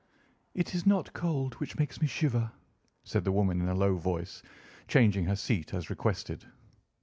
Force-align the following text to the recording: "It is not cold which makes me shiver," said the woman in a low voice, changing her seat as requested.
"It 0.55 0.73
is 0.73 0.87
not 0.87 1.13
cold 1.13 1.53
which 1.59 1.77
makes 1.77 2.01
me 2.01 2.07
shiver," 2.07 2.51
said 3.03 3.23
the 3.23 3.31
woman 3.31 3.61
in 3.61 3.67
a 3.69 3.75
low 3.75 3.97
voice, 3.97 4.41
changing 4.87 5.25
her 5.25 5.35
seat 5.35 5.75
as 5.75 5.91
requested. 5.91 6.43